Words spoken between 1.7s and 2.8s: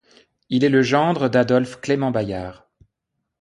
Clément-Bayard.